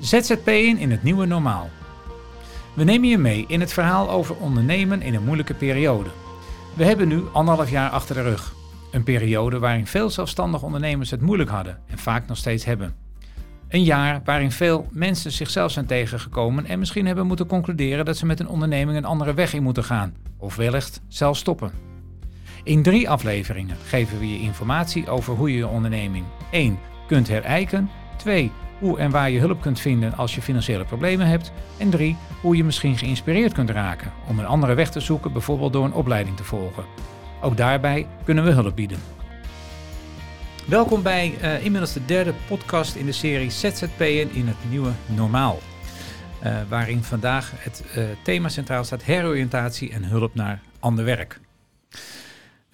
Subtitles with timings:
[0.00, 1.70] ZZP'en in het nieuwe normaal.
[2.74, 6.10] We nemen je mee in het verhaal over ondernemen in een moeilijke periode.
[6.74, 8.54] We hebben nu anderhalf jaar achter de rug.
[8.90, 12.94] Een periode waarin veel zelfstandige ondernemers het moeilijk hadden en vaak nog steeds hebben.
[13.68, 18.26] Een jaar waarin veel mensen zichzelf zijn tegengekomen en misschien hebben moeten concluderen dat ze
[18.26, 21.72] met een onderneming een andere weg in moeten gaan, of wellicht zelfs stoppen.
[22.62, 26.78] In drie afleveringen geven we je informatie over hoe je je onderneming 1.
[27.06, 28.52] kunt herijken, 2.
[28.78, 32.16] Hoe en waar je hulp kunt vinden als je financiële problemen hebt en 3.
[32.40, 35.92] hoe je misschien geïnspireerd kunt raken om een andere weg te zoeken, bijvoorbeeld door een
[35.92, 36.84] opleiding te volgen.
[37.40, 38.98] Ook daarbij kunnen we hulp bieden.
[40.66, 45.58] Welkom bij uh, inmiddels de derde podcast in de serie ZZP'en in het nieuwe normaal.
[46.44, 51.40] Uh, waarin vandaag het uh, thema centraal staat heroriëntatie en hulp naar ander werk.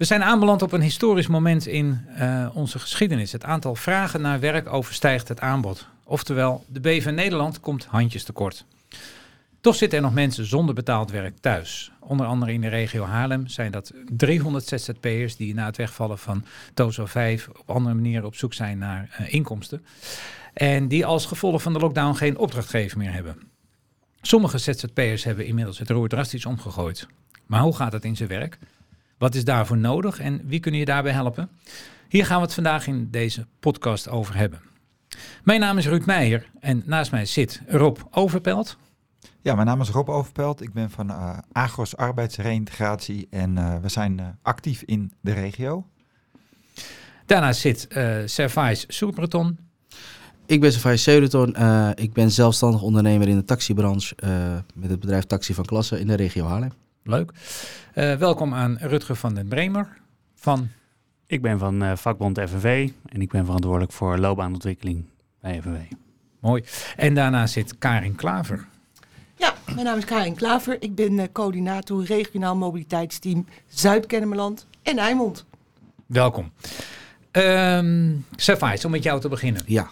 [0.01, 2.05] We zijn aanbeland op een historisch moment in
[2.53, 3.31] onze geschiedenis.
[3.31, 5.87] Het aantal vragen naar werk overstijgt het aanbod.
[6.03, 8.65] Oftewel, de BV Nederland komt handjes tekort.
[9.59, 11.91] Toch zitten er nog mensen zonder betaald werk thuis.
[11.99, 16.45] Onder andere in de regio Haarlem zijn dat 300 ZZP'ers die na het wegvallen van
[16.73, 19.85] TOZO 5 op andere manieren op zoek zijn naar uh, inkomsten.
[20.53, 23.37] En die als gevolg van de lockdown geen opdrachtgever meer hebben.
[24.21, 27.07] Sommige ZZP'ers hebben inmiddels het roer drastisch omgegooid.
[27.45, 28.57] Maar hoe gaat het in zijn werk?
[29.21, 31.49] Wat is daarvoor nodig en wie kunnen je daarbij helpen?
[32.07, 34.61] Hier gaan we het vandaag in deze podcast over hebben.
[35.43, 38.77] Mijn naam is Ruud Meijer en naast mij zit Rob Overpelt.
[39.41, 40.61] Ja, mijn naam is Rob Overpelt.
[40.61, 45.85] Ik ben van uh, Agros Arbeidsreintegratie en uh, we zijn uh, actief in de regio.
[47.25, 48.85] Daarnaast zit uh, Servais.
[50.45, 51.55] Ik ben Servais Seureton.
[51.95, 54.15] ik ben zelfstandig ondernemer in de taxibranche
[54.73, 56.71] met het bedrijf Taxi van Klasse in de regio Haarlem.
[57.03, 57.31] Leuk.
[57.93, 59.87] welkom aan Rutger van den Bremer
[60.35, 60.69] van...
[61.27, 65.05] Ik ben van vakbond FNV en ik ben verantwoordelijk voor loopbaanontwikkeling
[65.41, 65.79] bij FNV.
[66.39, 66.63] Mooi.
[66.95, 68.67] En daarna zit Karin Klaver.
[69.35, 70.77] Ja, mijn naam is Karin Klaver.
[70.79, 75.45] Ik ben uh, coördinator regionaal mobiliteitsteam Zuid-Kennemerland en Eimond.
[76.05, 76.51] Welkom.
[77.31, 78.25] Um,
[78.85, 79.61] om met jou te beginnen.
[79.65, 79.91] Ja.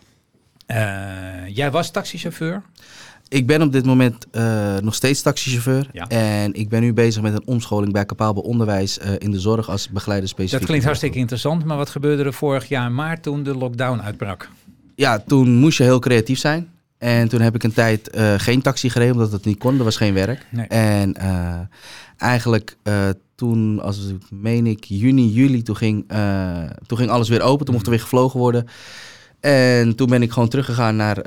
[0.67, 2.61] Uh, jij was taxichauffeur?
[3.29, 5.89] Ik ben op dit moment uh, nog steeds taxichauffeur.
[5.91, 6.07] Ja.
[6.07, 9.69] En ik ben nu bezig met een omscholing bij Capabel Onderwijs uh, in de zorg
[9.69, 10.59] als begeleider specifiek.
[10.59, 14.49] Dat klinkt hartstikke interessant, maar wat gebeurde er vorig jaar maart toen de lockdown uitbrak?
[14.95, 16.69] Ja, toen moest je heel creatief zijn.
[16.97, 19.77] En toen heb ik een tijd uh, geen taxi gereden, omdat het niet kon.
[19.77, 20.45] Er was geen werk.
[20.49, 20.67] Nee.
[20.67, 21.15] En
[22.17, 22.77] eigenlijk
[23.35, 26.07] toen, als ik meen ik, juni, juli, toen ging,
[26.85, 27.65] toen ging alles weer open.
[27.65, 28.67] Toen mocht er weer gevlogen worden.
[29.39, 31.17] En toen ben ik gewoon teruggegaan naar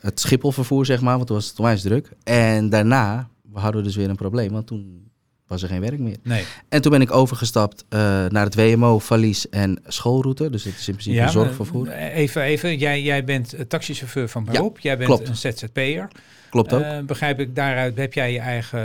[0.00, 1.14] het Schipholvervoer, zeg maar.
[1.14, 2.10] Want toen was het onwijs druk.
[2.22, 4.52] En daarna hadden we dus weer een probleem.
[4.52, 5.10] Want toen
[5.46, 6.16] was er geen werk meer.
[6.22, 6.44] Nee.
[6.68, 10.50] En toen ben ik overgestapt uh, naar het WMO, valies en schoolroute.
[10.50, 11.88] Dus het is in principe ja, zorgvervoer.
[11.88, 12.78] Even, even.
[12.78, 14.76] Jij, jij bent taxichauffeur van beroep.
[14.76, 15.28] Ja, jij bent klopt.
[15.28, 16.08] een ZZP'er.
[16.50, 16.80] Klopt ook.
[16.80, 18.80] Uh, begrijp ik daaruit, heb jij je eigen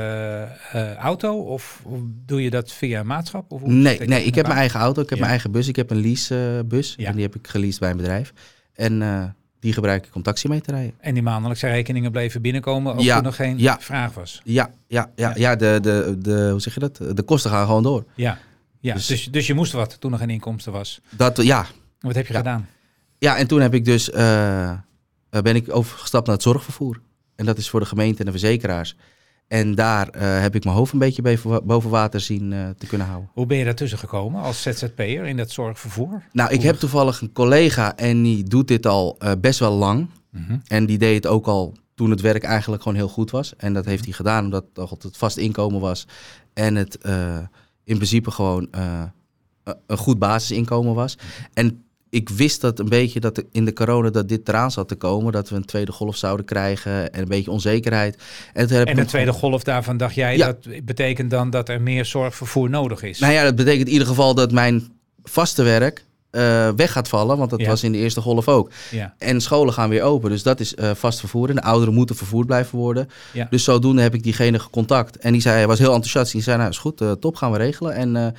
[0.76, 1.82] uh, auto of
[2.26, 3.52] doe je dat via een maatschap?
[3.52, 5.24] Of nee, nee ik heb mijn eigen auto, ik heb Ja.
[5.24, 5.68] mijn eigen bus.
[5.68, 8.34] Ik heb een leasebus en die heb ik geleased bij een bedrijf.
[8.74, 9.02] En
[9.60, 10.94] die gebruik ik om taxi mee te rijden.
[11.00, 13.78] En die maandelijkse rekeningen bleven binnenkomen, ook Ja, toen er geen ja.
[13.80, 14.42] vraag was.
[14.44, 15.34] Ja, ja, ja, Ja.
[15.36, 16.96] ja de, de, de, hoe zeg je dat?
[17.14, 18.06] De kosten gaan gewoon door.
[18.16, 18.38] Ja,
[18.80, 18.94] ja.
[18.94, 21.02] Dus, Dus- dus, je moest wat toen er geen inkomsten was.
[21.10, 21.66] Dat, ja.
[22.00, 22.68] Wat heb je gedaan?
[23.18, 24.72] ja, en toen heb ik dus, uh,
[25.30, 27.02] ben ik overgestapt naar het zorgvervoer.
[27.36, 28.96] En dat is voor de gemeente en de verzekeraars.
[29.50, 33.08] En daar uh, heb ik mijn hoofd een beetje boven, water zien uh, te kunnen
[33.08, 33.30] houden.
[33.34, 36.24] Hoe ben je daartussen gekomen als ZZP'er in dat zorgvervoer?
[36.32, 40.10] Nou, ik heb toevallig een collega en die doet dit al uh, best wel lang.
[40.30, 40.58] Mhm.
[40.68, 43.56] En die deed het ook al toen het werk eigenlijk gewoon heel goed was.
[43.56, 44.66] En dat heeft hij gedaan omdat
[45.04, 46.08] het vast inkomen was.
[46.54, 46.98] En het
[47.84, 48.68] in principe gewoon
[49.86, 51.18] een goed basisinkomen was.
[51.54, 54.96] En ik wist dat een beetje dat in de corona dat dit eraan zat te
[54.96, 55.32] komen.
[55.32, 58.18] Dat we een tweede golf zouden krijgen en een beetje onzekerheid.
[58.54, 60.46] En, toen heb En ik de tweede golf daarvan dacht jij, Ja.
[60.46, 63.20] dat betekent dan dat er meer zorgvervoer nodig is?
[63.20, 64.92] Nou ja, dat betekent in ieder geval dat mijn
[65.24, 67.38] vaste werk uh, weg gaat vallen.
[67.38, 67.68] Want dat Ja.
[67.68, 68.72] was in de eerste golf ook.
[68.92, 69.14] Ja.
[69.18, 70.30] En scholen gaan weer open.
[70.30, 71.50] Dus dat is uh, vast vervoer.
[71.50, 73.10] En de ouderen moeten vervoerd blijven worden.
[73.34, 73.48] Ja.
[73.50, 75.18] Dus zodoende heb ik diegene gecontact.
[75.18, 76.32] En die zei, hij was heel enthousiast.
[76.32, 77.94] Die zei, nou is goed, uh, top, gaan we regelen.
[77.94, 78.36] En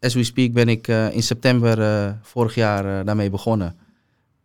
[0.00, 3.76] as we speak ben ik uh, in september uh, vorig jaar uh, daarmee begonnen.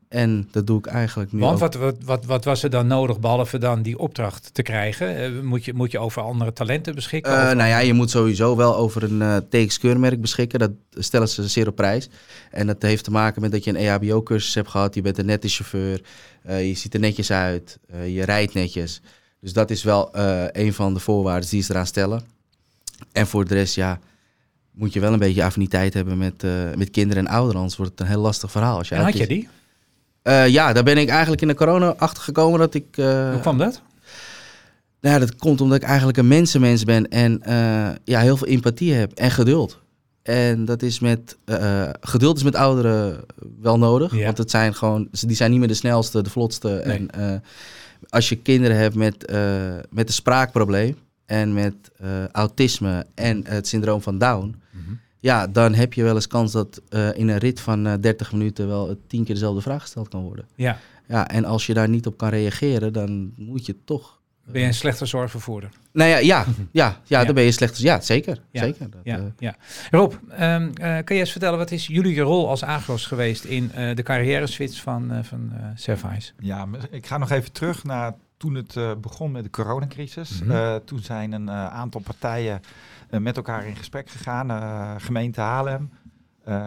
[0.09, 3.19] En dat doe ik eigenlijk nu Want wat, wat, wat, wat was er dan nodig,
[3.19, 5.17] behalve dan die opdracht te krijgen?
[5.17, 7.31] Eh, moet, je, moet je over andere talenten beschikken?
[7.31, 10.59] Nou ja, je moet sowieso wel over een TX-keurmerk beschikken.
[10.59, 12.09] Dat stellen ze zeer op prijs.
[12.51, 14.95] En dat heeft te maken met dat je een EHBO-cursus hebt gehad.
[14.95, 16.01] Je bent een nette chauffeur.
[16.47, 17.79] Je ziet er netjes uit.
[18.05, 19.01] Je rijdt netjes.
[19.39, 20.09] Dus dat is wel
[20.51, 22.21] een van de voorwaarden die ze eraan stellen.
[23.11, 23.99] En voor de rest, ja,
[24.73, 27.57] moet je wel een beetje affiniteit hebben met, uh, met kinderen en ouderen.
[27.59, 28.77] Anders wordt het een heel lastig verhaal.
[28.77, 29.49] Als je en had je die?
[30.21, 32.85] Eh, ja, daar ben ik eigenlijk in de corona achter gekomen dat ik...
[32.97, 33.81] eh, Hoe kwam dat?
[35.01, 38.47] Nou, ja, dat komt omdat ik eigenlijk een mensenmens ben en eh, ja, heel veel
[38.47, 39.81] empathie heb en geduld.
[40.21, 43.19] En dat is met eh, geduld is met ouderen
[43.61, 44.25] wel nodig, Ja.
[44.25, 46.81] want het zijn gewoon, die zijn niet meer de snelste, de vlotste.
[46.85, 46.97] Nee.
[46.97, 47.39] En eh,
[48.09, 49.37] als je kinderen hebt met, eh,
[49.89, 54.93] met een spraakprobleem en met eh, autisme en het syndroom van Down, Mhm.
[55.19, 58.31] ja, dan heb je wel eens kans dat eh, in een rit van eh 30
[58.31, 60.45] minuten wel tien keer dezelfde vraag gesteld kan worden.
[60.55, 60.77] Ja.
[61.07, 64.21] Ja, en als je daar niet op kan reageren, dan moet je toch
[64.51, 65.69] Ben je een slechte zorgvervoerder?
[65.91, 67.25] nou ja, ja, ja, ja, Ja.
[67.25, 67.77] dan ben je slecht.
[67.77, 68.39] Ja, zeker.
[68.51, 68.89] Ja, zeker.
[68.89, 69.55] Dat, Ja, eh, ja.
[69.91, 73.71] Rob, ehm, eh, kun je eens vertellen, wat is jullie rol als agros geweest in
[73.71, 76.31] eh, de carrière switch van, eh van eh Service?
[76.39, 78.13] Ja, maar ik ga nog even terug naar
[78.43, 80.41] toen het eh, begon met de coronacrisis.
[80.41, 80.51] Mhm.
[80.51, 82.61] Eh, toen zijn een eh, aantal partijen
[83.09, 85.01] met elkaar in gesprek gegaan.
[85.01, 85.89] Gemeente Haarlem,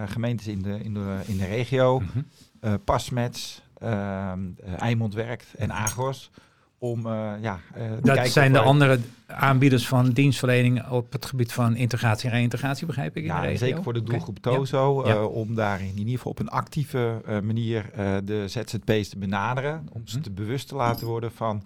[0.07, 2.19] gemeentes in de, in de, in de regio, Mhm.
[2.61, 6.31] eh Pasmets, ehm eh, Eimond Werkt en Agros.
[6.79, 11.77] Om eh, ja, eh, Dat zijn de andere aanbieders van dienstverlening op het gebied van
[11.77, 13.23] integratie en reïntegratie, begrijp ik?
[13.23, 14.51] In Ja, zeker voor de doelgroep Ja.
[14.51, 15.07] Tozo.
[15.07, 15.15] Ja.
[15.15, 17.91] eh, om daar in ieder geval op een actieve manier
[18.25, 19.89] de ZZP's te benaderen.
[19.93, 20.25] Om ze Mhm.
[20.25, 21.63] te bewust te laten worden van...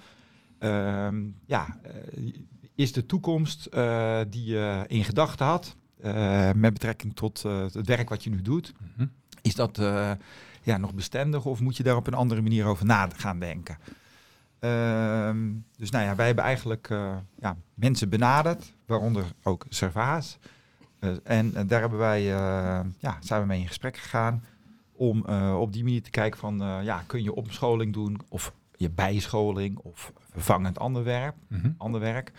[0.59, 1.17] ehm,
[1.47, 1.79] ja,
[2.75, 3.69] is de toekomst
[4.31, 5.77] die je in gedachten had...
[6.55, 7.43] met betrekking tot
[7.73, 8.73] het werk wat je nu doet...
[8.97, 9.07] Mhm.
[9.43, 9.81] is dat
[10.62, 13.77] ja, nog bestendig of moet je daar op een andere manier over na gaan denken?
[14.61, 15.39] Ehm,
[15.77, 20.39] dus nou ja, wij hebben eigenlijk eh, ja, mensen benaderd, waaronder ook Servaas.
[20.99, 22.23] Eh, en eh, daar hebben wij,
[22.99, 24.45] ja, zijn we mee in gesprek gegaan
[24.93, 25.25] om
[25.55, 30.12] op die manier te kijken van, ja, kun je opscholing doen of je bijscholing of
[30.31, 31.35] vervangend ander werk.
[31.49, 31.71] Mhm.
[31.77, 32.33] Ander werk.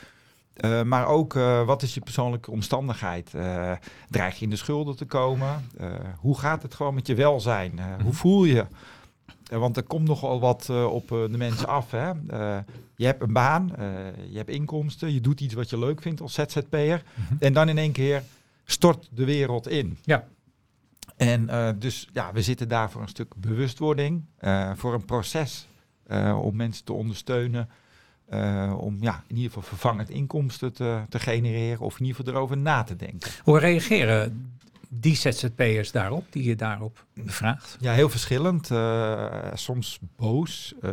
[0.85, 1.33] Maar ook,
[1.65, 3.31] wat is je persoonlijke omstandigheid?
[4.09, 5.69] Dreig je in de schulden te komen?
[6.17, 7.79] Hoe gaat het gewoon met je welzijn?
[8.03, 8.65] Hoe voel je?
[9.51, 11.91] Eh, want er komt nogal wat eh, op eh, de mensen af.
[11.91, 12.11] Hè?
[12.95, 13.71] Je hebt een baan,
[14.29, 17.03] je hebt inkomsten, je doet iets wat je leuk vindt als ZZP'er.
[17.13, 17.35] Mhm.
[17.39, 18.23] En dan in één keer
[18.65, 19.97] stort de wereld in.
[20.03, 20.27] Ja.
[21.17, 24.25] En dus ja, we zitten daar voor een stuk bewustwording,
[24.75, 25.67] voor een proces
[26.41, 27.69] om mensen te ondersteunen.
[28.77, 32.57] om ja, in ieder geval vervangend inkomsten te, te genereren of in ieder geval erover
[32.57, 33.31] na te denken.
[33.43, 34.55] Hoe reageren
[34.93, 37.77] die ZZP'ers daarop, die je daarop bevraagt?
[37.79, 38.71] Ja, heel verschillend.
[38.71, 40.73] eh, soms boos.
[40.81, 40.89] eh,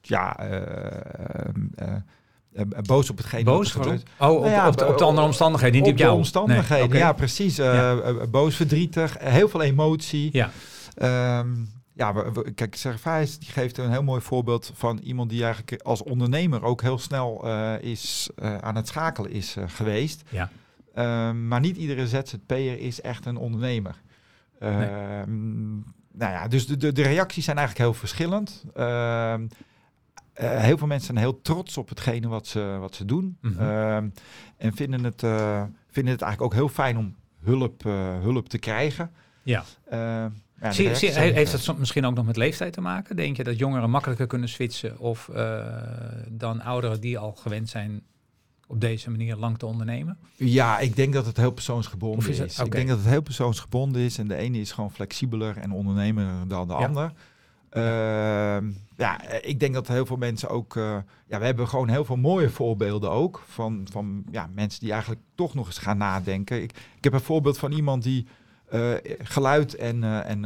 [0.00, 1.48] ja, eh,
[2.86, 3.72] boos op hetgeen Boos?
[3.72, 3.92] Waarom?
[3.98, 4.10] gebeurt.
[4.18, 6.02] Oh, op, Nou ja, op, de, op de op- andere omstandigheden, niet op op de
[6.02, 6.16] jou?
[6.16, 7.56] omstandigheden, Nee, ja precies.
[7.56, 8.26] Ja.
[8.26, 10.28] boos, verdrietig, heel veel emotie.
[10.32, 10.50] Ja.
[10.94, 11.48] Ehm,
[11.92, 15.82] ja, we, we- kijk, Servais die geeft een heel mooi voorbeeld van iemand die eigenlijk
[15.82, 17.46] als ondernemer ook heel snel
[17.80, 18.30] is,
[18.60, 20.22] aan het schakelen is geweest.
[20.28, 20.50] Ja.
[20.94, 24.00] Ehm, maar niet iedere ZZP'er is echt een ondernemer.
[24.58, 25.74] Ehm,
[26.16, 28.64] Nou ja, dus de, de, de reacties zijn eigenlijk heel verschillend.
[28.74, 29.46] Ehm,
[30.34, 33.36] eh, heel veel mensen zijn heel trots op hetgene wat ze, wat ze doen.
[33.40, 34.08] Mhm.
[34.56, 38.58] En vinden het, eh, vinden het eigenlijk ook heel fijn om hulp, eh, hulp te
[38.58, 39.10] krijgen.
[39.42, 39.64] Ja.
[40.60, 43.16] Ja, Zie, heeft dat soms misschien ook nog met leeftijd te maken?
[43.16, 45.30] Denk je dat jongeren makkelijker kunnen switchen of
[46.30, 48.02] dan ouderen die al gewend zijn
[48.66, 50.18] op deze manier lang te ondernemen?
[50.34, 52.38] Ja, ik denk dat het heel persoonsgebonden Of is.
[52.38, 54.18] is Ik denk dat het heel persoonsgebonden is.
[54.18, 56.86] En de ene is gewoon flexibeler en ondernemer dan de Ja.
[56.86, 57.12] ander.
[57.70, 60.76] Ehm, ja, ik denk dat heel veel mensen ook...
[60.76, 63.42] eh, ja, we hebben gewoon heel veel mooie voorbeelden ook.
[63.48, 66.62] Van, van ja, mensen die eigenlijk toch nog eens gaan nadenken.
[66.62, 68.26] Ik, ik heb een voorbeeld van iemand die
[68.68, 68.90] eh,
[69.22, 70.42] geluid- en, eh, en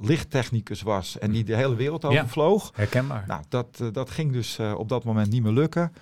[0.00, 1.18] lichttechnicus was.
[1.18, 2.08] En die de hele wereld Ja.
[2.08, 2.70] overvloog.
[2.74, 3.24] Herkenbaar.
[3.26, 5.92] Nou, dat, dat ging dus op dat moment niet meer lukken.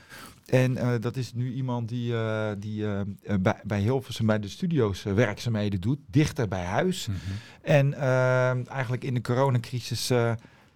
[0.46, 3.00] En eh, dat is nu iemand die, eh, die eh,
[3.40, 7.06] bij, bij Hilversum bij de studio's werkzaamheden doet, dichter bij huis.
[7.06, 7.16] Mhm.
[7.62, 7.94] En
[8.68, 10.32] eigenlijk in de coronacrisis eh,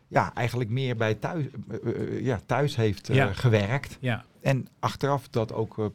[0.09, 1.45] ja, eigenlijk meer bij thuis,
[2.21, 3.33] ja, thuis heeft eh, Ja.
[3.33, 3.97] gewerkt.
[4.01, 4.25] Ja.
[4.43, 5.91] En achteraf dat ook ja,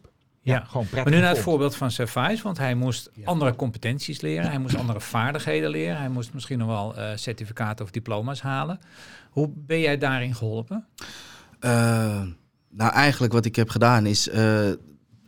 [0.53, 0.63] Ja.
[0.63, 1.49] gewoon prettig Maar nu naar het vond.
[1.49, 6.09] voorbeeld van Service, want hij moest andere competenties leren, hij moest andere vaardigheden leren, hij
[6.09, 8.79] moest misschien nog wel eh, certificaten of diploma's halen.
[9.29, 10.85] Hoe ben jij daarin geholpen?
[11.59, 12.21] Eh,
[12.77, 14.29] nou, eigenlijk wat ik heb gedaan is...
[14.29, 14.69] eh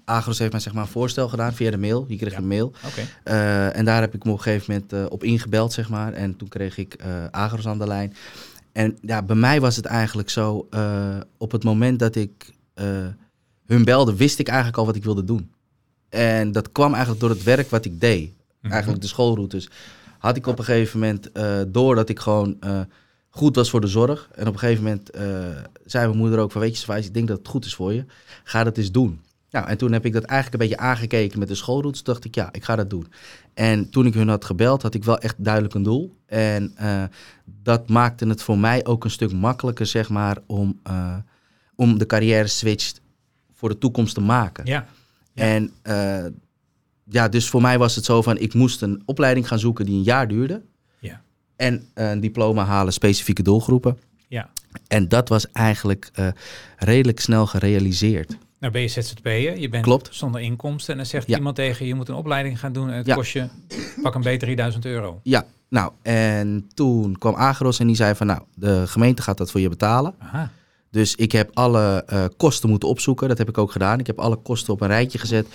[0.06, 2.06] Agros heeft mij zeg maar een voorstel gedaan via de mail.
[2.08, 2.38] Je kreeg Ja.
[2.38, 2.74] een mail.
[2.86, 3.02] Oké.
[3.24, 6.14] Eh, en daar heb ik me op een gegeven moment eh, op ingebeld, zeg maar.
[6.14, 6.96] En toen kreeg ik
[7.32, 8.14] Agros aan de lijn.
[8.72, 10.68] En ja, bij mij was het eigenlijk zo...
[11.38, 12.54] op het moment dat ik
[13.66, 15.52] hun belde, wist ik eigenlijk al wat ik wilde doen.
[16.10, 18.32] En dat kwam eigenlijk door het werk wat ik deed.
[18.62, 18.72] Mhm.
[18.72, 19.70] Eigenlijk de schoolroutes.
[20.18, 22.58] Had ik op een gegeven moment eh, door dat ik gewoon
[23.38, 24.30] goed was voor de zorg.
[24.36, 25.24] En op een gegeven moment eh,
[25.86, 26.62] zei mijn moeder ook van...
[26.62, 28.06] Weet je, Swijs, ik denk dat het goed is voor je.
[28.44, 29.22] Ga dat eens doen.
[29.50, 32.04] Nou, en toen heb ik dat eigenlijk een beetje aangekeken met de schoolroutes.
[32.04, 33.08] dacht ik, ja, ik ga dat doen.
[33.54, 36.16] En toen ik hun had gebeld, had ik wel echt duidelijk een doel.
[36.26, 37.04] En eh,
[37.46, 41.16] dat maakte het voor mij ook een stuk makkelijker, zeg maar, om, eh,
[41.76, 42.94] om de carrière switch
[43.54, 44.66] voor de toekomst te maken.
[44.66, 44.88] Ja.
[45.34, 45.44] Ja.
[45.44, 45.72] En
[47.10, 49.96] ja, dus voor mij was het zo van, ik moest een opleiding gaan zoeken die
[49.96, 50.62] een jaar duurde.
[51.58, 53.98] En een diploma halen, specifieke doelgroepen.
[54.28, 54.50] Ja.
[54.88, 56.28] En dat was eigenlijk eh,
[56.78, 58.38] redelijk snel gerealiseerd.
[58.60, 60.10] Nou ben je ZZP'er, je bent Klopt.
[60.12, 60.92] zonder inkomsten.
[60.92, 61.38] En dan zegt Ja.
[61.38, 62.90] iemand tegen je, je moet een opleiding gaan doen.
[62.90, 63.16] En het Ja.
[63.16, 63.48] kost je,
[64.02, 65.20] pak een beter 3000 euro.
[65.24, 69.52] Ja, nou, en toen kwam Agros en die zei van, nou, de gemeente gaat dat
[69.52, 70.14] voor je betalen.
[70.20, 70.52] Aha.
[70.92, 73.28] Dus ik heb alle eh, kosten moeten opzoeken.
[73.28, 74.00] Dat heb ik ook gedaan.
[74.00, 75.48] Ik heb alle kosten op een rijtje gezet.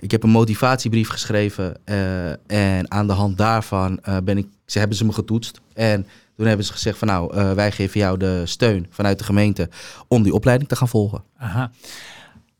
[0.00, 1.76] Ik heb een motivatiebrief geschreven.
[1.84, 2.30] eh,
[2.76, 5.60] en aan de hand daarvan ben ik, ze hebben ze me getoetst.
[5.74, 9.24] En toen hebben ze gezegd van nou, eh, wij geven jou de steun vanuit de
[9.24, 9.68] gemeente
[10.08, 11.22] om die opleiding te gaan volgen.
[11.38, 11.70] Aha.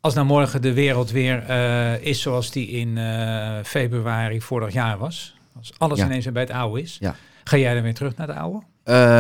[0.01, 4.99] Als nou morgen de wereld weer eh, is zoals die in eh, februari vorig jaar
[4.99, 5.35] was.
[5.59, 6.05] Als alles Ja.
[6.05, 6.97] ineens weer bij het oude is.
[7.01, 7.15] Ja.
[7.45, 8.63] Ga jij dan weer terug naar de oude?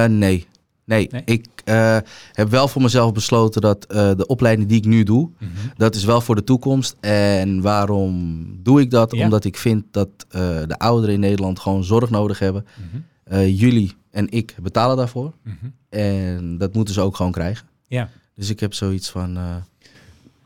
[0.08, 0.46] Nee.
[0.90, 1.22] Nee, Nee?
[1.24, 1.96] ik eh,
[2.32, 5.30] heb wel voor mezelf besloten dat eh, de opleiding die ik nu doe,
[5.76, 6.96] dat is wel voor de toekomst.
[7.00, 9.12] En waarom doe ik dat?
[9.16, 9.24] Ja.
[9.24, 12.66] Omdat ik vind dat eh, de ouderen in Nederland gewoon zorg nodig hebben.
[12.76, 13.00] Mhm.
[13.24, 15.32] Eh, jullie en ik betalen daarvoor.
[15.42, 15.54] Mhm.
[15.88, 17.66] En dat moeten ze ook gewoon krijgen.
[17.88, 18.08] Ja.
[18.34, 19.56] Dus ik heb zoiets van, eh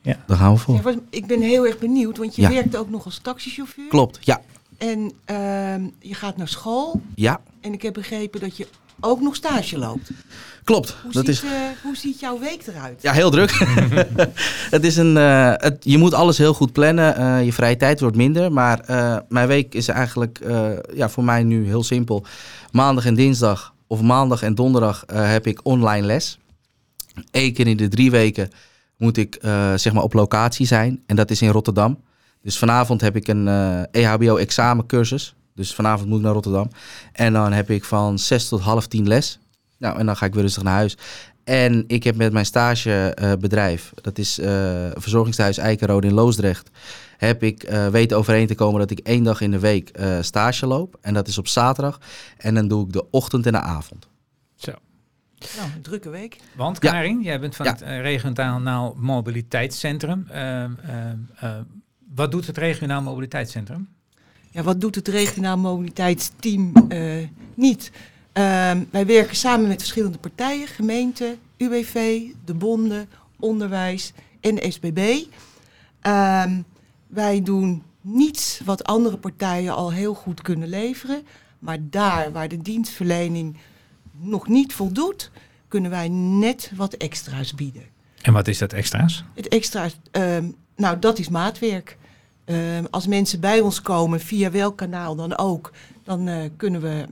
[0.03, 0.17] Ja.
[0.27, 0.95] daar gaan we voor.
[1.11, 2.49] ik ben heel erg benieuwd, want je Ja.
[2.51, 3.89] werkt ook nog als taxichauffeur.
[3.89, 4.41] Klopt, ja.
[4.79, 7.01] En ehm, je gaat naar school.
[7.15, 8.67] Ja, En ik heb begrepen dat je
[9.01, 10.11] ook nog stage loopt.
[10.65, 10.97] klopt.
[11.03, 11.51] Hoe, Dat ziet, is eh,
[11.83, 13.03] hoe ziet jouw week eruit?
[13.03, 13.51] ja, heel druk.
[14.77, 17.17] het is een, eh, het, je moet alles heel goed plannen.
[17.17, 18.53] Eh, je vrije tijd wordt minder.
[18.53, 18.81] Maar
[19.29, 20.41] mijn week is eigenlijk
[20.95, 22.25] ja, voor mij nu heel simpel.
[22.71, 26.39] Maandag en dinsdag of maandag en donderdag heb ik online les.
[27.31, 28.51] Eén keer in de drie weken
[28.97, 29.39] moet ik
[29.77, 31.03] zeg maar op locatie zijn.
[31.07, 31.99] En dat is in Rotterdam.
[32.43, 35.35] Dus vanavond heb ik een eh EHBO examencursus.
[35.55, 36.71] Dus vanavond moet ik naar Rotterdam.
[37.13, 39.39] En dan heb ik van zes tot half tien les.
[39.79, 40.97] Nou, en dan ga ik weer rustig naar huis.
[41.45, 46.71] En ik heb met mijn stagebedrijf, dat is eh Verzorgingstehuis Eikenrode in Loosdrecht,
[47.17, 50.19] heb ik eh, weten overeen te komen dat ik één dag in de week eh,
[50.21, 50.99] stage loop.
[51.01, 52.01] En dat is op zaterdag.
[52.37, 54.09] En dan doe ik de ochtend en de avond.
[54.55, 54.73] Zo.
[55.57, 56.37] Nou, een drukke week.
[56.57, 56.91] Want Ja.
[56.91, 57.73] Karin, jij bent van Ja.
[57.73, 60.27] het eh, regionaal mobiliteitscentrum.
[60.29, 61.51] Ehm, ehm, eh,
[62.15, 63.89] wat doet het regionaal mobiliteitscentrum?
[64.55, 67.17] Ja, wat doet het regionaal mobiliteitsteam eh,
[67.55, 67.91] niet?
[68.33, 73.09] Ehm, wij werken samen met verschillende partijen, gemeente, UWV, de bonden,
[73.39, 75.23] onderwijs en SBB.
[76.01, 76.61] Ehm,
[77.07, 81.23] wij doen niets wat andere partijen al heel goed kunnen leveren.
[81.59, 83.57] Maar daar waar de dienstverlening
[84.21, 85.31] nog niet voldoet,
[85.69, 87.85] kunnen wij net wat extra's bieden.
[88.23, 89.25] En wat is dat extra's?
[89.35, 91.97] Het extra, ehm, nou dat is maatwerk.
[92.45, 95.73] Ehm, als mensen bij ons komen, via welk kanaal dan ook,
[96.05, 97.07] dan eh, kunnen we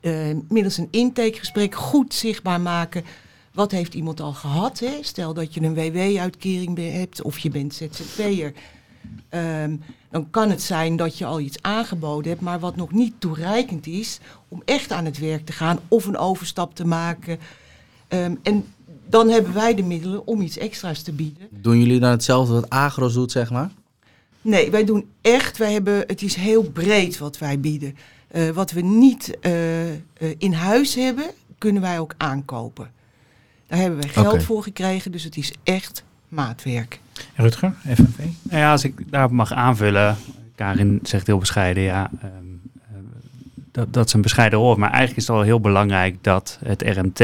[0.00, 3.04] eh, middels een intakegesprek goed zichtbaar maken.
[3.52, 4.78] Wat heeft iemand al gehad?
[4.78, 4.98] Hè?
[5.00, 8.52] Stel dat je een WW-uitkering hebt of je bent ZZP'er.
[9.28, 9.76] Ehm,
[10.10, 13.86] dan kan het zijn dat je al iets aangeboden hebt, maar wat nog niet toereikend
[13.86, 17.38] is om echt aan het werk te gaan of een overstap te maken.
[18.08, 18.64] Ehm, en
[19.08, 21.48] dan hebben wij de middelen om iets extra's te bieden.
[21.50, 23.70] Doen jullie dan hetzelfde wat Agros doet, zeg maar?
[24.42, 27.96] Nee, wij doen echt, wij hebben, het is heel breed wat wij bieden.
[28.28, 29.98] Eh, wat we niet eh, eh,
[30.38, 31.24] in huis hebben,
[31.58, 32.90] kunnen wij ook aankopen.
[33.66, 37.00] Daar hebben we geld voor gekregen, dus het is echt maatwerk.
[37.34, 38.18] Rutger, FNV?
[38.42, 40.16] Nou ja, als ik daarop mag aanvullen.
[40.54, 42.28] Karin zegt heel bescheiden, ja, ehm,
[42.82, 42.96] eh,
[43.72, 44.76] dat, dat is een bescheiden rol.
[44.76, 47.20] Maar eigenlijk is het wel heel belangrijk dat het RMT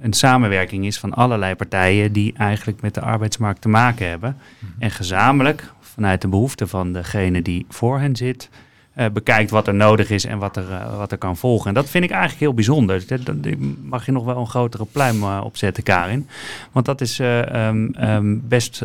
[0.00, 4.36] een samenwerking is van allerlei partijen die eigenlijk met de arbeidsmarkt te maken hebben.
[4.78, 8.50] En gezamenlijk, vanuit de behoeften van degene die voor hen zit,
[8.94, 11.68] eh, bekijkt wat er nodig is en wat er, eh, wat er kan volgen.
[11.68, 13.06] En dat vind ik eigenlijk heel bijzonder.
[13.06, 13.36] Daar
[13.82, 16.28] mag je nog wel een grotere pluim eh, opzetten, Karin.
[16.72, 18.82] Want dat is eh, ehm, ehm, best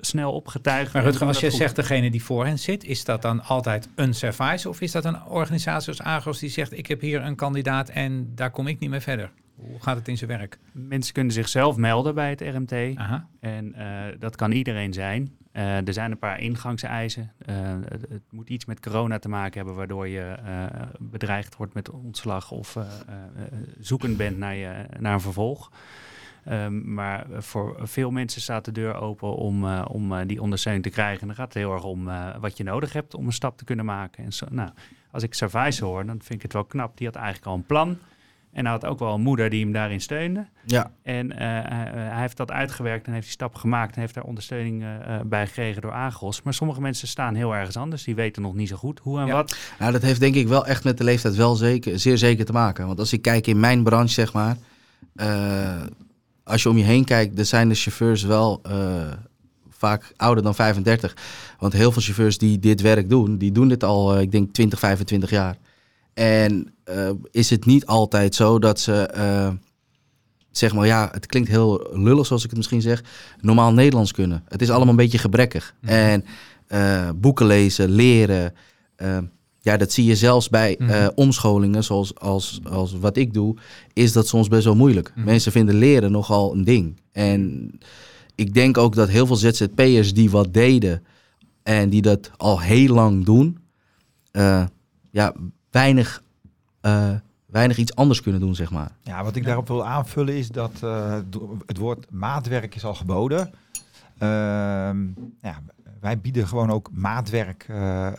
[0.00, 0.92] snel opgetuigd.
[0.92, 1.58] Maar Rutger, als je goed.
[1.58, 4.68] zegt degene die voor hen zit, is dat dan altijd een service?
[4.68, 8.32] Of is dat een organisatie als Agros die zegt, ik heb hier een kandidaat en
[8.34, 9.30] daar kom ik niet mee verder?
[9.54, 10.58] Hoe gaat het in zijn werk?
[10.72, 12.96] Mensen kunnen zichzelf melden bij het RMT.
[12.96, 13.26] Aha.
[13.40, 13.74] En
[14.18, 15.36] dat kan iedereen zijn.
[15.58, 17.32] Eh, er zijn een paar ingangseisen.
[17.38, 17.56] Eh,
[17.88, 20.64] het, het moet iets met corona te maken hebben, waardoor je eh,
[20.98, 22.76] bedreigd wordt met ontslag of
[23.80, 25.72] zoekend bent naar, je, naar een vervolg.
[26.44, 31.20] Ehm, maar voor veel mensen staat de deur open om, om die ondersteuning te krijgen.
[31.20, 32.04] En dan gaat het heel erg om
[32.40, 34.24] wat je nodig hebt om een stap te kunnen maken.
[34.24, 34.70] En zo, nou,
[35.10, 36.96] als ik Service hoor, dan vind ik het wel knap.
[36.96, 37.98] Die had eigenlijk al een plan.
[38.58, 40.46] En hij had ook wel een moeder die hem daarin steunde.
[40.64, 44.14] Ja, En eh, hij, hij heeft dat uitgewerkt en heeft die stap gemaakt en heeft
[44.14, 46.42] daar ondersteuning eh, eh, bij gekregen door Agros.
[46.42, 48.04] Maar sommige mensen staan heel ergens anders.
[48.04, 49.32] Die weten nog niet zo goed hoe en Ja.
[49.32, 49.56] wat.
[49.78, 52.52] nou, dat heeft denk ik wel echt met de leeftijd wel zeker, zeer zeker te
[52.52, 52.86] maken.
[52.86, 54.56] Want als ik kijk in mijn branche, zeg maar.
[55.14, 55.82] eh,
[56.44, 59.12] als je om je heen kijkt, dan zijn de chauffeurs wel eh,
[59.70, 61.16] vaak ouder dan 35.
[61.58, 64.52] Want heel veel chauffeurs die dit werk doen, die doen dit al, eh, ik denk,
[64.52, 65.56] 20, 25 jaar.
[66.18, 69.50] En eh, is het niet altijd zo dat ze, eh,
[70.50, 73.04] zeg maar, ja, het klinkt heel lullig zoals ik het misschien zeg,
[73.40, 74.44] normaal Nederlands kunnen.
[74.48, 75.74] Het is allemaal een beetje gebrekkig.
[75.80, 76.24] En
[76.66, 78.54] eh, boeken lezen, leren,
[79.60, 81.10] ja, dat zie je zelfs bij Mhm.
[81.14, 83.56] omscholingen, zoals als, als wat ik doe,
[83.92, 85.12] is dat soms best wel moeilijk.
[85.14, 85.24] Mhm.
[85.24, 87.00] Mensen vinden leren nogal een ding.
[87.12, 87.70] En
[88.34, 91.04] ik denk ook dat heel veel ZZP'ers die wat deden
[91.62, 93.58] en die dat al heel lang doen,
[95.10, 95.32] ja,
[95.70, 96.22] weinig,
[96.80, 97.14] eh,
[97.46, 98.90] weinig iets anders kunnen doen, zeg maar.
[99.02, 101.18] Ja, wat ik daarop wil aanvullen is dat eh,
[101.66, 103.52] het woord maatwerk is al geboden.
[104.18, 105.06] Ehm,
[105.42, 105.62] ja,
[106.00, 107.64] wij bieden gewoon ook maatwerk.
[107.68, 108.12] eh,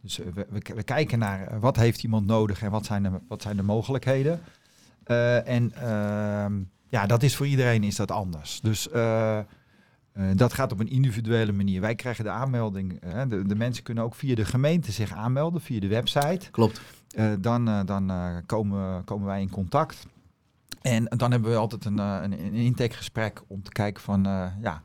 [0.00, 3.42] dus we, we, we kijken naar wat heeft iemand nodig en wat zijn de, wat
[3.42, 4.40] zijn de mogelijkheden.
[5.04, 6.52] Eh, en ehm,
[6.88, 8.60] ja, dat is voor iedereen is dat anders.
[8.60, 8.88] Dus
[10.12, 11.80] eh, dat gaat op een individuele manier.
[11.80, 13.00] Wij krijgen de aanmelding.
[13.00, 16.50] eh, de, de mensen kunnen ook via de gemeente zich aanmelden, via de website.
[16.50, 16.80] Klopt.
[17.10, 18.12] Eh, dan dan
[18.46, 20.06] komen, komen wij in contact.
[20.82, 24.22] En dan hebben we altijd een, een, een intakegesprek om te kijken van
[24.60, 24.82] ja,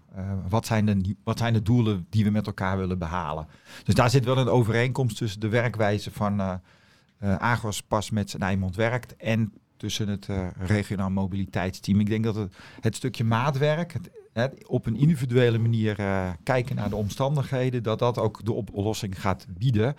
[0.50, 3.48] wat, zijn de, wat zijn de doelen die we met elkaar willen behalen.
[3.84, 6.62] Dus daar zit wel een overeenkomst tussen de werkwijze van
[7.20, 12.00] Agros pas met zijn Eimond werkt en tussen het regionaal mobiliteitsteam.
[12.00, 16.76] Ik denk dat het, het stukje maatwerk, het, het op een individuele manier eh, kijken
[16.76, 19.96] naar de omstandigheden, dat dat ook de oplossing gaat bieden.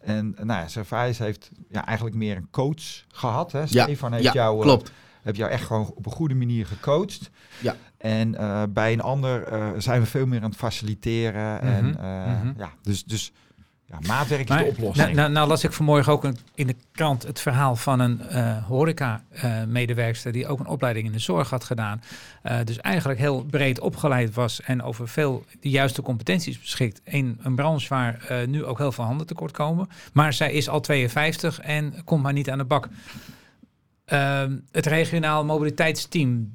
[0.00, 3.52] En eh, nou ja, Servais heeft ja, eigenlijk meer een coach gehad.
[3.52, 3.60] Hè?
[3.60, 4.92] Ja, Stefan heeft ja, jou, eh, klopt.
[5.22, 7.30] heb jou echt gewoon op een goede manier gecoacht.
[7.60, 7.76] Ja.
[7.98, 8.36] En
[8.72, 9.48] bij een ander
[9.82, 11.60] zijn we veel meer aan het faciliteren.
[11.60, 12.52] En, Mhm, mhm.
[12.58, 13.32] ja, dus, dus
[14.00, 14.96] ja, maatwerk is de oplossing.
[15.06, 18.20] nou, nou, nou las ik vanmorgen ook een- in de krant het verhaal van een
[18.20, 22.02] eh horeca-medewerkster die ook een opleiding in de zorg had gedaan.
[22.42, 27.00] Eh, dus eigenlijk heel breed opgeleid was en over veel de juiste competenties beschikt.
[27.04, 29.88] In een branche waar eh, nu ook heel veel handen tekort komen.
[30.12, 32.88] Maar zij is al 52 en komt maar niet aan de bak.
[34.04, 36.52] Ehm, het regionaal mobiliteitsteam.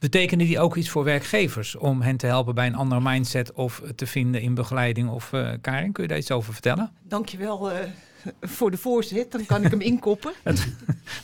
[0.00, 3.82] Betekende die ook iets voor werkgevers om hen te helpen bij een andere mindset of
[3.96, 5.08] te vinden in begeleiding?
[5.10, 6.90] Of eh, Karin, kun je daar iets over vertellen?
[7.08, 7.78] Dankjewel eh
[8.40, 10.32] voor de voorzet, dan kan ik hem inkoppen.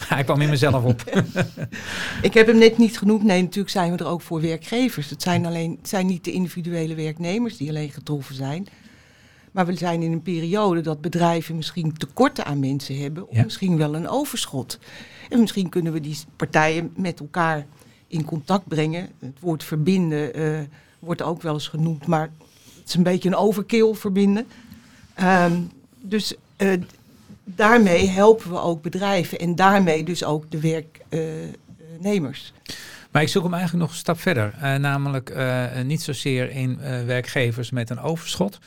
[0.09, 1.03] Hij kwam in mezelf op.
[2.23, 3.23] Ik heb hem net niet genoemd.
[3.23, 5.11] Nee, natuurlijk zijn we er ook voor werkgevers.
[5.11, 8.67] Het zijn, alleen, het zijn niet de individuele werknemers die alleen getroffen zijn.
[9.53, 13.29] Maar we zijn in een periode dat bedrijven misschien tekorten aan mensen hebben.
[13.29, 13.43] Of Ja.
[13.43, 14.79] misschien wel een overschot.
[15.29, 17.67] En misschien kunnen we die partijen met elkaar
[18.17, 19.09] in contact brengen.
[19.19, 20.61] Het woord verbinden eh,
[20.99, 22.07] wordt ook wel eens genoemd.
[22.07, 22.31] Maar
[22.79, 24.47] het is een beetje een overkill verbinden.
[25.15, 25.61] Ehm,
[26.01, 26.73] dus eh,
[27.45, 29.39] daarmee helpen we ook bedrijven.
[29.39, 32.53] En daarmee dus ook de werknemers.
[33.11, 34.55] Maar ik zoek hem eigenlijk nog een stap verder.
[34.61, 35.35] Eh, namelijk
[35.85, 38.59] niet zozeer in werkgevers met een overschot.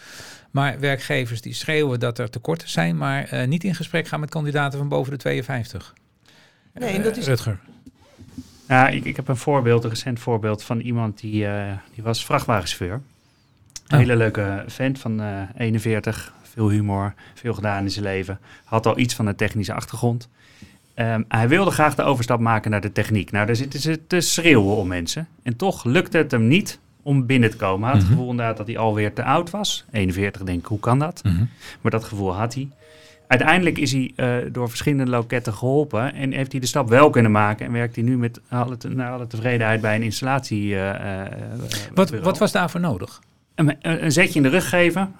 [0.52, 2.98] Maar werkgevers die schreeuwen dat er tekorten zijn.
[2.98, 5.94] Maar niet in gesprek gaan met kandidaten van boven de 52.
[6.74, 7.60] Nee, en dat is- Rutger.
[8.70, 12.26] Ja, ik, ik heb een voorbeeld, een recent voorbeeld van iemand die, eh, die was
[12.26, 12.92] vrachtwagenchauffeur.
[12.94, 13.02] Een
[13.94, 13.98] Oh.
[14.00, 18.40] hele leuke vent van eh 41, veel humor, veel gedaan in zijn leven.
[18.64, 20.30] Had al iets van een technische achtergrond.
[20.94, 23.32] Ehm, hij wilde graag de overstap maken naar de techniek.
[23.32, 25.28] Nou, daar zitten ze te schreeuwen om mensen.
[25.44, 27.82] En toch lukte het hem niet om binnen te komen.
[27.84, 28.12] Hij had het Mhm.
[28.14, 29.86] gevoel inderdaad dat hij alweer te oud was.
[29.92, 31.24] 41, denk ik, hoe kan dat?
[31.24, 31.44] Mhm.
[31.82, 32.70] Maar dat gevoel had hij.
[33.30, 37.32] Uiteindelijk is hij eh, door verschillende loketten geholpen en heeft hij de stap wel kunnen
[37.32, 37.66] maken.
[37.66, 40.76] En werkt hij nu met alle, te- naar alle tevredenheid bij een installatie.
[40.76, 41.32] eh, eh,
[41.94, 43.22] Wat, wat was daarvoor nodig?
[43.56, 45.16] Een, een zetje in de rug geven,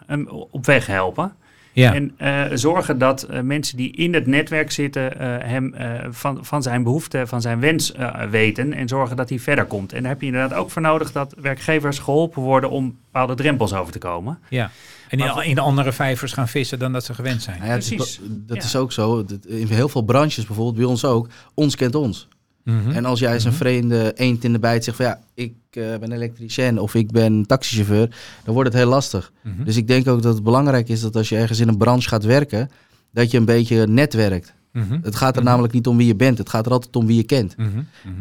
[0.52, 1.34] op weg helpen.
[1.74, 1.94] Ja.
[1.94, 6.46] En eh, zorgen dat eh, mensen die in het netwerk zitten eh, hem eh, van,
[6.46, 7.94] van zijn behoefte, van zijn wens
[8.30, 8.74] weten.
[8.74, 9.94] En zorgen dat hij verder komt.
[9.94, 13.74] En daar heb je inderdaad ook voor nodig dat werkgevers geholpen worden om bepaalde drempels
[13.74, 14.40] over te komen.
[14.50, 14.72] ja.
[15.10, 17.58] En in, andere vijvers gaan vissen dan dat ze gewend zijn.
[17.58, 18.20] Nou ja, Precies.
[18.24, 18.64] dat Ja.
[18.64, 19.26] is ook zo.
[19.48, 22.28] In heel veel branches, bijvoorbeeld bij ons ook, ons kent ons.
[22.64, 22.92] Mhm.
[22.92, 23.60] En als jij eens een Mhm.
[23.60, 27.46] vreemde eend in de bijt zegt van ja, ik eh, ben elektricien of ik ben
[27.46, 29.32] taxichauffeur, dan wordt het heel lastig.
[29.44, 29.64] Mhm.
[29.64, 32.08] Dus ik denk ook dat het belangrijk is dat als je ergens in een branche
[32.10, 32.70] gaat werken,
[33.12, 34.54] dat je een beetje netwerkt.
[34.74, 35.00] Mhm.
[35.02, 35.50] Het gaat er Mhm.
[35.50, 37.56] namelijk niet om wie je bent, het gaat er altijd om wie je kent.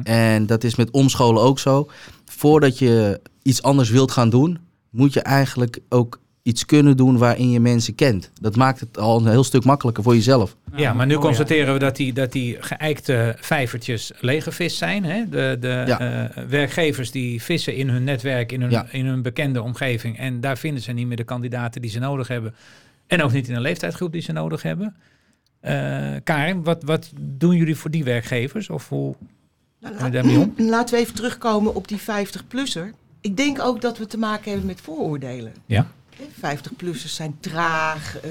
[0.03, 1.89] En dat is met omscholen ook zo.
[2.25, 4.59] Voordat je iets anders wilt gaan doen,
[4.91, 8.31] moet je eigenlijk ook iets kunnen doen waarin je mensen kent.
[8.41, 10.57] Dat maakt het al een heel stuk makkelijker voor jezelf.
[10.75, 11.19] Ja, maar nu ja.
[11.21, 15.05] constateren we dat die, dat die geëikte vijvertjes leeggevist zijn.
[15.05, 15.29] Hè?
[15.29, 16.01] De, de Ja.
[16.01, 18.87] eh, werkgevers die vissen in hun netwerk, in hun, Ja.
[18.91, 20.19] in hun bekende omgeving.
[20.19, 22.55] En daar vinden ze niet meer de kandidaten die ze nodig hebben.
[23.07, 24.97] En ook niet in de leeftijdsgroep die ze nodig hebben.
[25.61, 28.71] Eh Karin, wat, wat doen jullie voor die werkgevers?
[28.71, 29.15] Of hoe
[29.81, 30.67] Nou, gaan jullie daarmee om?
[30.75, 32.91] Laten we even terugkomen op die 50-plusser.
[33.21, 35.53] Ik denk ook dat we te maken hebben met vooroordelen.
[35.67, 35.87] Ja.
[36.21, 38.31] 50-plussers zijn traag, eh,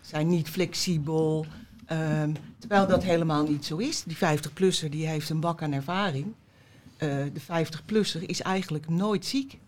[0.00, 1.46] zijn niet flexibel.
[1.86, 4.02] ehm, terwijl dat helemaal niet zo is.
[4.02, 6.26] Die 50-plusser die heeft een bak aan ervaring.
[6.96, 9.58] Eh, de 50-plusser is eigenlijk nooit ziek.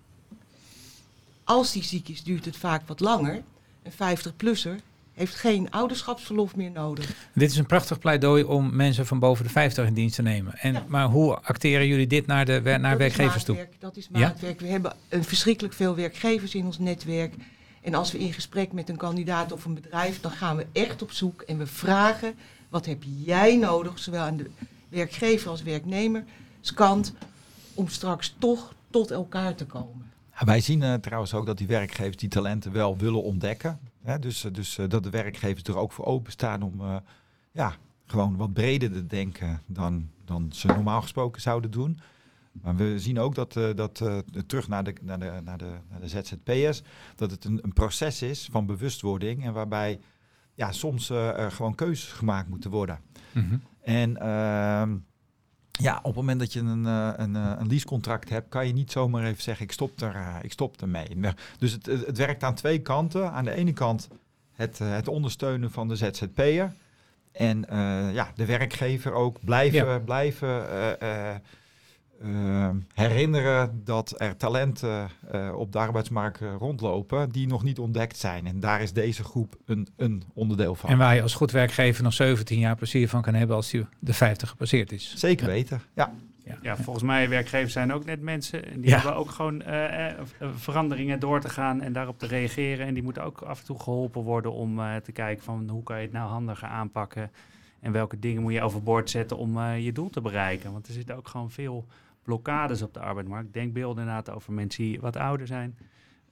[1.44, 3.42] Als die ziek is, duurt het vaak wat langer.
[3.82, 4.80] Een 50-plusser
[5.14, 7.14] heeft geen ouderschapsverlof meer nodig.
[7.34, 10.58] Dit is een prachtig pleidooi om mensen van boven de 50 in dienst te nemen.
[10.58, 10.84] En, Ja.
[10.88, 13.68] Maar hoe acteren jullie dit naar, de, naar Dat werkgevers toe?
[13.78, 14.18] Dat is Ja?
[14.18, 14.60] maatwerk.
[14.60, 17.34] We hebben een verschrikkelijk veel werkgevers in ons netwerk.
[17.82, 21.02] En als we in gesprek met een kandidaat of een bedrijf, dan gaan we echt
[21.02, 22.34] op zoek en we vragen:
[22.68, 24.50] wat heb jij nodig, zowel aan de
[24.88, 27.14] werkgever als werknemerskant,
[27.74, 30.10] om straks toch tot elkaar te komen?
[30.38, 33.78] Ja, wij zien eh, trouwens ook dat die werkgevers die talenten wel willen ontdekken.
[34.02, 34.18] Hè?
[34.18, 36.96] Dus, eh, dus eh, dat de werkgevers er ook voor openstaan om eh,
[37.52, 37.74] ja,
[38.06, 42.00] gewoon wat breder te denken dan, dan ze normaal gesproken zouden doen.
[42.52, 43.94] Maar we zien ook dat, dat
[44.46, 46.82] terug naar de, naar, de, naar, de, naar de ZZP'ers,
[47.16, 50.00] dat het een, een proces is van bewustwording en waarbij
[50.54, 53.00] ja, soms er gewoon keuzes gemaakt moeten worden.
[53.32, 53.56] Mhm.
[53.80, 54.96] En ehm,
[55.80, 58.72] ja, op het moment dat je een, eh, een, eh, een leasecontract hebt, kan je
[58.72, 61.06] niet zomaar even zeggen, ik stop, er, eh, ik stop ermee.
[61.58, 63.32] Dus het, het werkt aan twee kanten.
[63.32, 64.08] Aan de ene kant
[64.52, 66.72] het, het ondersteunen van de ZZP'er.
[67.32, 67.64] En
[68.12, 70.66] ja, de werkgever ook blijven, blijven
[72.20, 78.16] eh, herinneren dat er talenten eh, op de arbeidsmarkt eh, rondlopen die nog niet ontdekt
[78.16, 78.46] zijn.
[78.46, 80.90] En daar is deze groep een, een onderdeel van.
[80.90, 83.86] En waar je als goed werkgever nog 17 jaar plezier van kan hebben als die
[83.98, 85.14] de 50 gepasseerd is.
[85.16, 86.12] Zeker weten, ja.
[86.62, 88.64] Ja, volgens mij werkgevers zijn ook net mensen.
[88.70, 88.96] En die Ja.
[88.96, 90.14] hebben ook gewoon eh, eh,
[90.54, 92.86] veranderingen door te gaan en daarop te reageren.
[92.86, 95.82] En die moeten ook af en toe geholpen worden om eh, te kijken van hoe
[95.82, 97.30] kan je het nou handiger aanpakken.
[97.80, 100.72] En welke dingen moet je overboord zetten om eh, je doel te bereiken.
[100.72, 101.86] Want er zitten ook gewoon veel
[102.30, 103.52] blokkades op de arbeidsmarkt.
[103.52, 105.78] Denkbeelden inderdaad over mensen die wat ouder zijn.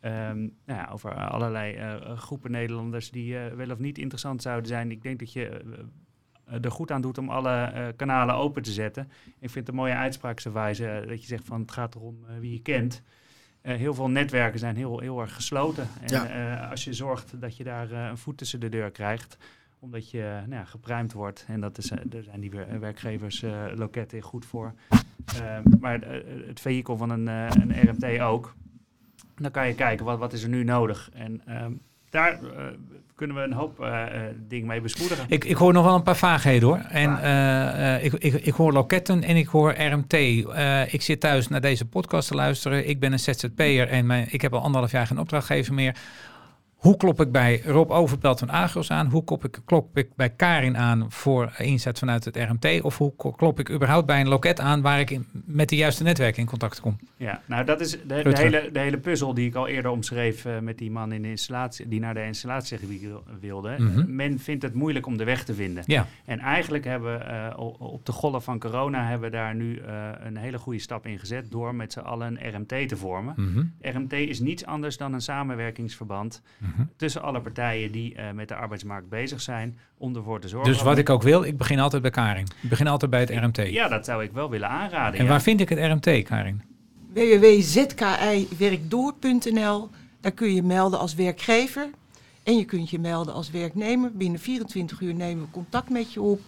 [0.00, 4.66] Ehm, nou ja, over allerlei eh, groepen Nederlanders die eh, wel of niet interessant zouden
[4.68, 4.90] zijn.
[4.90, 5.58] Ik denk dat je eh,
[6.44, 9.04] eh, er goed aan doet om alle eh, kanalen open te zetten.
[9.24, 12.52] Ik vind het een mooie uitspraakse uh, dat je zegt van het gaat erom wie
[12.52, 13.02] je kent.
[13.62, 15.88] Heel veel netwerken zijn heel, heel erg gesloten.
[16.00, 16.66] En Ja.
[16.70, 19.36] als je zorgt dat je daar een voet tussen de deur krijgt,
[19.78, 21.44] omdat je nou ja, gepruimd wordt.
[21.48, 24.74] En dat is, uh, daar zijn die wer- werkgevers uh, loketten goed voor.
[25.26, 28.54] Ehm, maar uh, het vehikel van een, een RMT ook.
[29.36, 31.10] Dan kan je kijken wat, wat is er nu nodig.
[31.12, 31.72] En ehm,
[32.10, 32.50] daar uh,
[33.14, 34.04] kunnen we een hoop uh,
[34.48, 35.24] dingen mee bespoedigen.
[35.28, 36.78] Ik, ik hoor nog wel een paar vaagheden hoor.
[36.78, 40.12] En uh, ik, ik, ik hoor loketten en ik hoor RMT.
[40.92, 42.88] Ik zit thuis naar deze podcast te luisteren.
[42.88, 45.96] Ik ben een ZZP'er en mijn, ik heb al anderhalf jaar geen opdrachtgever meer.
[46.78, 49.06] Hoe klop ik bij Rob Overpelt van Agros aan?
[49.06, 52.82] Hoe klop ik, klop ik bij Karin aan voor inzet vanuit het RMT?
[52.82, 56.02] Of hoe klop ik überhaupt bij een loket aan waar ik in, met de juiste
[56.02, 56.98] netwerken in contact kom?
[57.16, 60.44] Ja, nou dat is de, de, hele, de hele puzzel die ik al eerder omschreef
[60.44, 63.02] uh, met die man in de installatie, die naar de installatiegebied
[63.40, 63.74] wilde.
[63.78, 64.14] Mm -hmm.
[64.14, 65.82] Men vindt het moeilijk om de weg te vinden.
[65.86, 66.06] Ja.
[66.24, 70.10] En eigenlijk hebben we uh, op de golf van corona hebben we daar nu uh,
[70.18, 73.34] een hele goede stap in gezet door met z'n allen een RMT te vormen.
[73.36, 73.72] Mm -hmm.
[73.80, 76.67] RMT is niets anders dan een samenwerkingsverband mm -hmm.
[76.96, 80.72] Tussen alle partijen die uh, met de arbeidsmarkt bezig zijn om ervoor te zorgen.
[80.72, 82.46] Dus wat ik ook wil, ik begin altijd bij Karin.
[82.62, 83.56] Ik begin altijd bij het RMT.
[83.56, 85.18] Ja, dat zou ik wel willen aanraden.
[85.18, 85.30] En ja.
[85.30, 86.62] waar vind ik het RMT, Karin?
[87.12, 89.88] www.zkiwerkdoor.nl
[90.20, 91.90] Daar kun je melden als werkgever
[92.42, 94.12] en je kunt je melden als werknemer.
[94.12, 96.40] Binnen 24 uur nemen we contact met je op.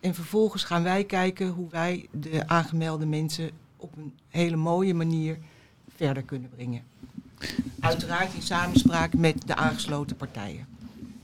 [0.00, 5.38] En vervolgens gaan wij kijken hoe wij de aangemelde mensen op een hele mooie manier
[5.96, 6.82] verder kunnen brengen.
[7.80, 10.71] Uiteraard in samenspraak met de aangesloten partijen.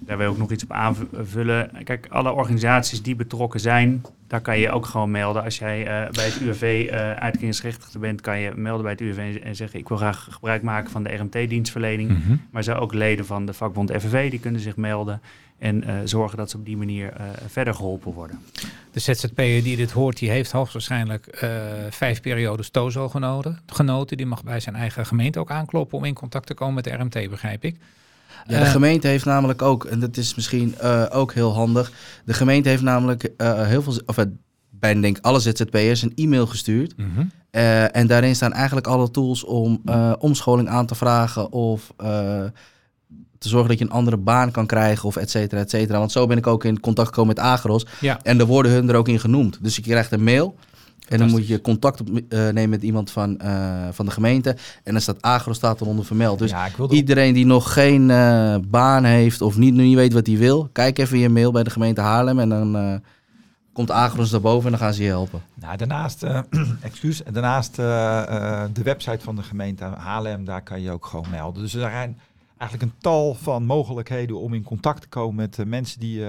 [0.09, 1.71] Daar wil ik nog iets op aanvullen.
[1.85, 5.43] Kijk, alle organisaties die betrokken zijn, daar kan je ook gewoon melden.
[5.43, 9.41] Als jij uh, bij het UWV uh, uitkeringsgerechtigde bent, kan je melden bij het UWV
[9.43, 12.09] en zeggen ik wil graag gebruik maken van de RMT-dienstverlening.
[12.09, 12.37] Mhm.
[12.51, 15.21] Maar zo ook leden van de vakbond FNV, die kunnen zich melden
[15.59, 17.13] en uh, zorgen dat ze op die manier
[17.47, 18.39] verder geholpen worden.
[18.93, 21.47] De ZZP'er die dit hoort, die heeft hoogstwaarschijnlijk
[21.91, 24.17] vijf periodes TOZO genoten, genoten.
[24.17, 26.91] Die mag bij zijn eigen gemeente ook aankloppen om in contact te komen met de
[26.91, 27.77] RMT, begrijp ik.
[28.47, 31.93] Ja, de gemeente heeft namelijk ook, en dat is misschien uh, ook heel handig.
[32.25, 34.25] De gemeente heeft namelijk uh, heel veel, of uh,
[34.71, 36.97] bijna denk alle ZZP'ers een e-mail gestuurd.
[36.97, 37.31] Mm -hmm.
[37.93, 39.83] en daarin staan eigenlijk alle tools om
[40.19, 41.93] omscholing aan te vragen of
[43.39, 45.99] te zorgen dat je een andere baan kan krijgen of et cetera, et cetera.
[45.99, 47.87] Want zo ben ik ook in contact gekomen met Agros.
[48.01, 48.19] Ja.
[48.23, 49.59] En er worden hun er ook in genoemd.
[49.63, 50.55] Dus je krijgt een mail.
[51.09, 54.57] En dan moet je contact op, eh, nemen met iemand van, eh, van de gemeente.
[54.85, 56.39] En dan staat Agros staat eronder vermeld.
[56.39, 60.37] Dus ja, iedereen die nog geen eh, baan heeft of niet, niet weet wat hij
[60.37, 62.39] wil, kijk even in je mail bij de gemeente Haarlem.
[62.39, 63.01] En dan
[63.73, 65.43] komt Agros daarboven en dan gaan ze je helpen.
[65.55, 66.41] Nou, daarnaast, eh,
[66.81, 71.63] excuus, daarnaast de website van de gemeente Haarlem, daar kan je ook gewoon melden.
[71.63, 72.19] Dus er zijn
[72.57, 76.25] eigenlijk een tal van mogelijkheden om in contact te komen met mensen die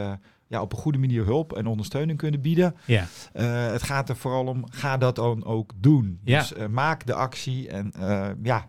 [0.50, 2.76] ja, op een goede manier hulp en ondersteuning kunnen bieden.
[2.86, 3.06] Ja.
[3.34, 6.20] Eh, het gaat er vooral om, ga dat dan ook doen.
[6.24, 6.40] Ja.
[6.40, 8.66] Dus eh, maak de actie en eh, ja,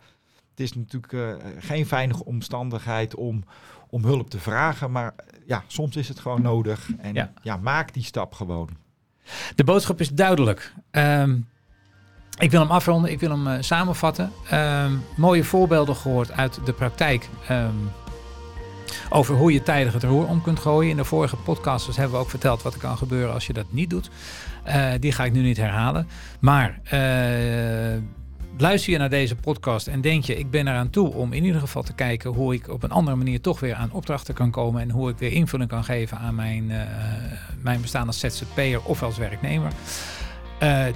[0.51, 3.45] het is natuurlijk geen veilige omstandigheid om,
[3.89, 5.15] om hulp te vragen, maar
[5.47, 6.91] ja, soms is het gewoon nodig.
[6.99, 7.33] En Ja.
[7.43, 8.69] ja, maak die stap gewoon.
[9.55, 10.75] De boodschap is duidelijk.
[10.91, 11.39] Ehm,
[12.39, 14.33] ik wil hem afronden, ik wil hem samenvatten.
[14.51, 17.29] Ehm, mooie voorbeelden gehoord uit de praktijk.
[17.49, 17.75] ehm,
[19.11, 20.91] over hoe je tijdig het roer om kunt gooien.
[20.91, 23.67] In de vorige podcasts hebben we ook verteld wat er kan gebeuren als je dat
[23.71, 24.11] niet doet.
[24.65, 26.09] Eh, die ga ik nu niet herhalen.
[26.41, 28.01] Maar eh,
[28.59, 31.61] luister je naar deze podcast en denk je, ik ben eraan toe om in ieder
[31.61, 34.83] geval te kijken hoe ik op een andere manier toch weer aan opdrachten kan komen
[34.83, 36.81] en hoe ik weer invulling kan geven aan mijn, eh,
[37.63, 39.73] mijn bestaan als ZZP'er of als werknemer.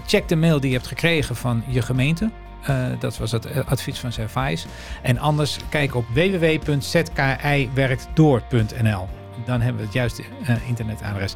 [0.06, 2.30] Check de mail die je hebt gekregen van je gemeente.
[2.64, 4.66] Eh, dat was het eh, advies van Service.
[5.02, 9.08] En anders kijk op www.zkiwerktdoor.nl.
[9.44, 11.34] Dan hebben we het juiste eh, internetadres.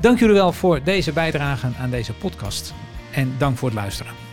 [0.00, 2.74] Dank jullie wel voor deze bijdrage aan deze podcast.
[3.10, 4.29] En dank voor het luisteren.